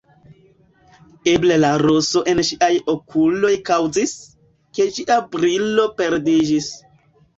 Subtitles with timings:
[1.33, 4.15] Eble la roso en ŝiaj okuloj kaŭzis,
[4.79, 6.73] ke ĝia brilo perdiĝis.